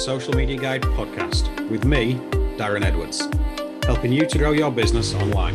[0.00, 2.14] Social Media Guide podcast with me,
[2.56, 3.28] Darren Edwards,
[3.84, 5.54] helping you to grow your business online.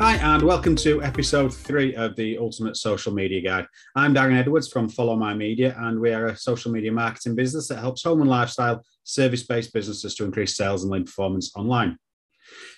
[0.00, 3.66] Hi, and welcome to episode three of the Ultimate Social Media Guide.
[3.94, 7.68] I'm Darren Edwards from Follow My Media, and we are a social media marketing business
[7.68, 11.96] that helps home and lifestyle service based businesses to increase sales and lead performance online.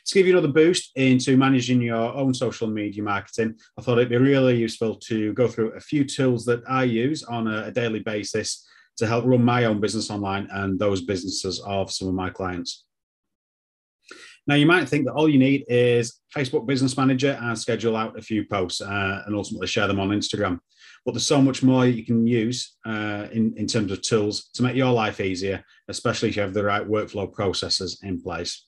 [0.06, 4.10] To give you another boost into managing your own social media marketing, I thought it'd
[4.10, 8.00] be really useful to go through a few tools that I use on a, daily
[8.00, 8.66] basis
[8.98, 12.84] to help run my own business online and those businesses of some of my clients.
[14.46, 18.18] Now, you might think that all you need is Facebook Business Manager and schedule out
[18.18, 20.60] a few posts uh, and ultimately share them on Instagram.
[21.04, 24.62] But there's so much more you can use uh, in, in terms of tools to
[24.62, 28.66] make your life easier, especially if you have the right workflow processes in place.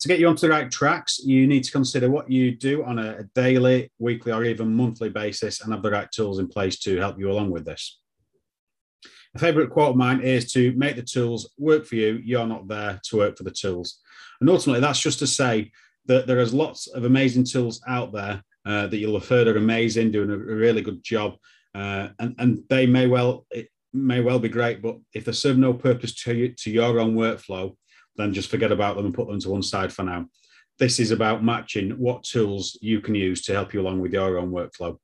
[0.00, 2.98] To get you onto the right tracks, you need to consider what you do on
[2.98, 6.98] a, daily, weekly, or even monthly basis and have the right tools in place to
[6.98, 7.98] help you along with this.
[9.34, 12.20] A favorite quote of mine is to make the tools work for you.
[12.22, 14.00] You're not there to work for the tools.
[14.40, 15.72] And ultimately, that's just to say
[16.06, 19.56] that there is lots of amazing tools out there uh, that you'll have heard are
[19.56, 21.36] amazing, doing a, really good job,
[21.74, 25.56] uh, and and they may well it may well be great, but if they serve
[25.56, 27.74] no purpose to you, to your own workflow,
[28.16, 30.26] then just forget about them and put them to one side for now.
[30.78, 34.38] This is about matching what tools you can use to help you along with your
[34.38, 34.98] own workflow.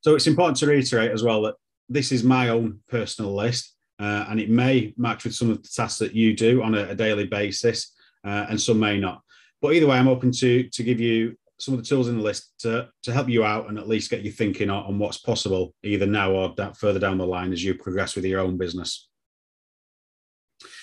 [0.00, 1.54] So it's important to reiterate as well that
[1.88, 5.68] this is my own personal list, uh, and it may match with some of the
[5.68, 7.92] tasks that you do on a, a daily basis,
[8.24, 9.22] uh, and some may not.
[9.62, 12.22] But either way, I'm open to to give you some of the tools in the
[12.22, 15.18] list to, to help you out and at least get you thinking on, on what's
[15.18, 18.58] possible either now or that further down the line as you progress with your own
[18.58, 19.08] business.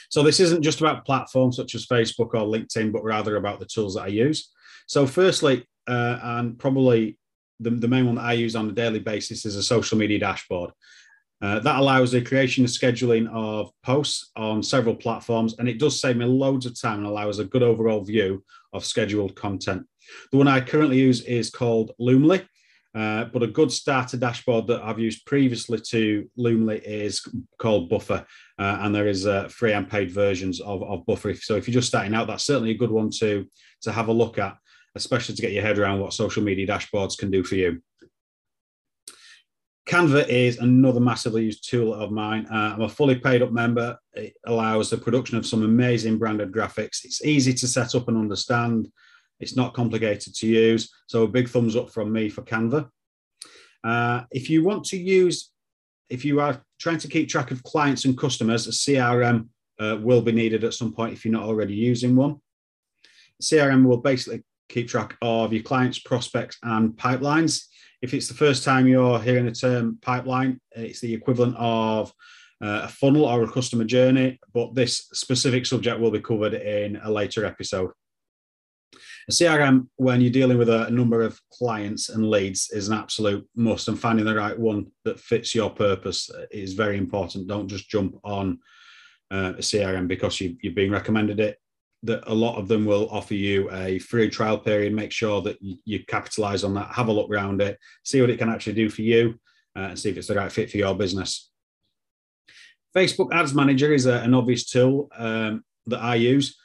[0.10, 3.66] So this isn't just about platforms such as Facebook or LinkedIn, but rather about the
[3.66, 4.52] tools that I use.
[4.88, 7.18] So firstly, uh, and probably
[7.60, 10.20] the, the main one that I use on a daily basis is a social media
[10.20, 10.72] dashboard.
[11.42, 16.00] Uh, that allows the creation and scheduling of posts on several platforms, and it does
[16.00, 18.42] save me loads of time and allows a good overall view
[18.72, 19.86] of scheduled content.
[20.32, 22.48] The one I currently use is called Loomly,
[22.96, 27.22] uh, but a good starter dashboard that I've used previously to Loomly is
[27.58, 28.26] called Buffer,
[28.60, 31.34] uh, and there is uh, free and paid versions of, of Buffer.
[31.36, 33.46] So if you're just starting out, that's certainly a good one to
[33.82, 34.56] to have a look at,
[34.96, 37.82] especially to get your head around what social media dashboards can do for you.
[39.88, 42.46] Canva is another massively used tool of mine.
[42.50, 43.98] Uh, I'm a fully paid up member.
[44.14, 47.04] It allows the production of some amazing branded graphics.
[47.04, 48.88] It's easy to set up and understand.
[49.40, 50.92] It's not complicated to use.
[51.08, 52.90] So a big thumbs up from me for Canva.
[53.84, 55.52] Uh, if you want to use,
[56.10, 59.48] if you are trying to keep track of clients and customers, a CRM
[59.80, 62.38] uh, will be needed at some point if you're not already using one.
[63.42, 67.66] CRM will basically keep track of your clients, prospects, and pipelines.
[68.02, 72.14] If it's the first time you're hearing the term pipeline, it's the equivalent of
[72.62, 76.98] uh, a funnel or a customer journey, but this specific subject will be covered in
[77.04, 77.92] a later episode.
[79.30, 83.48] A CRM, when you're dealing with a, number of clients and leads, is an absolute
[83.56, 87.48] must, and finding the right one that fits your purpose is very important.
[87.48, 88.60] Don't just jump on
[89.32, 91.60] uh, a CRM because you, you've been recommended it.
[92.04, 94.94] That a lot of them will offer you a free trial period.
[94.94, 96.94] Make sure that you, capitalize on that.
[96.94, 99.40] Have a look around it, see what it can actually do for you,
[99.76, 101.50] uh, and see if it's the right fit for your business.
[102.96, 106.58] Facebook Ads Manager is a, an obvious tool um, that I use.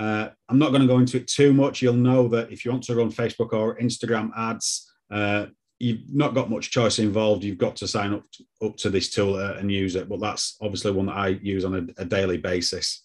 [0.00, 1.82] Uh, I'm not going to go into it too much.
[1.82, 5.46] You'll know that if you want to run Facebook or Instagram ads, uh,
[5.78, 7.44] you've not got much choice involved.
[7.44, 10.08] You've got to sign up to, up to this tool uh, and use it.
[10.08, 13.04] But that's obviously one that I use on a, a daily basis.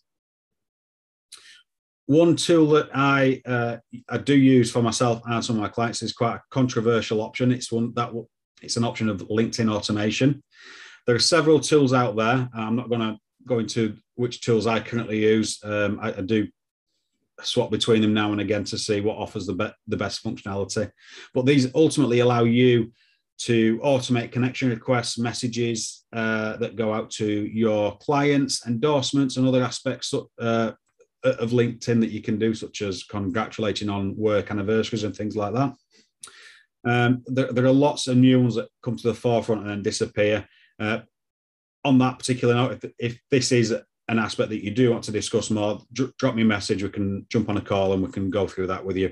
[2.06, 3.77] One tool that I uh,
[4.07, 7.51] I do use for myself and some of my clients is quite a controversial option.
[7.51, 8.13] It's one that
[8.62, 10.41] it's an option of LinkedIn automation.
[11.07, 12.47] There are several tools out there.
[12.53, 15.59] I'm not going to go into which tools I currently use.
[15.63, 16.47] Um, I, I, do
[17.43, 20.89] swap between them now and again to see what offers the, be- the best functionality.
[21.33, 22.91] But these ultimately allow you
[23.37, 29.63] to automate connection requests, messages uh, that go out to your clients, endorsements, and other
[29.63, 30.71] aspects uh,
[31.23, 35.53] of LinkedIn that you can do, such as congratulating on work anniversaries and things like
[35.53, 35.73] that.
[36.85, 39.81] Um, there, there, are lots of new ones that come to the forefront and then
[39.81, 40.47] disappear.
[40.79, 40.99] Uh,
[41.83, 43.75] on that particular note, if, if this is
[44.07, 46.84] an aspect that you do want to discuss more, drop me a message.
[46.84, 49.12] We can jump on a call and we can go through that with you.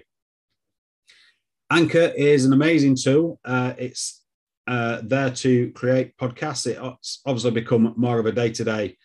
[1.71, 3.39] Anchor is an amazing tool.
[3.43, 4.21] Uh, it's
[4.67, 6.67] uh, there to create podcasts.
[6.67, 8.97] It's obviously become more of a day to day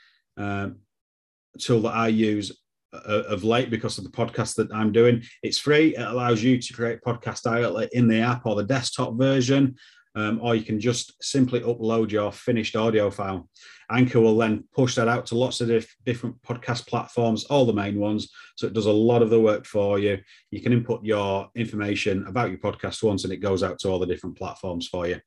[1.59, 2.53] tool that I use
[2.93, 5.23] uh, of late because of the podcast that I'm doing.
[5.43, 5.97] It's free.
[5.97, 9.77] It allows you to create podcast outlet in the app or the desktop version,
[10.15, 13.49] um, or you can just simply upload your finished audio file.
[13.91, 17.73] Anchor will then push that out to lots of diff- different podcast platforms, all the
[17.73, 18.31] main ones.
[18.57, 20.19] So it does a lot of the work for you.
[20.51, 23.99] You can input your information about your podcast once, and it goes out to all
[23.99, 25.21] the different platforms for you.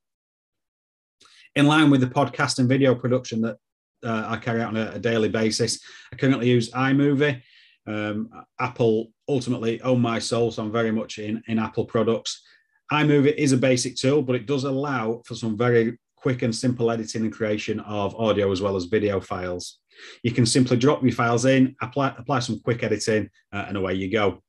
[1.56, 3.58] In line with the podcast and video production that
[4.04, 5.80] uh, I carry out on a, a, daily basis,
[6.12, 7.42] I currently use iMovie.
[7.88, 8.30] Um,
[8.60, 12.42] Apple ultimately own my soul, so I'm very much in, in Apple products.
[12.92, 16.92] iMovie is a basic tool, but it does allow for some very quick and simple
[16.92, 19.80] editing and creation of audio as well as video files.
[20.24, 23.96] You can simply drop your files in, apply, apply some quick editing, uh, and away
[23.96, 24.42] you go.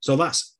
[0.00, 0.56] So that's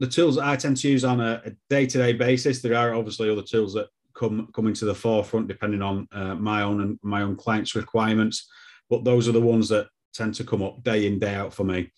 [0.00, 2.62] the tools that I tend to use on a day to day basis.
[2.62, 6.62] There are obviously other tools that come coming to the forefront depending on uh, my
[6.62, 8.48] own and my own clients' requirements,
[8.88, 11.64] but those are the ones that tend to come up day in, day out for
[11.64, 11.92] me.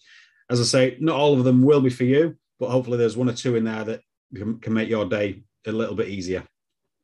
[0.50, 3.28] As I say, not all of them will be for you, but hopefully there's one
[3.28, 6.46] or two in there that can, can make your day a little bit easier.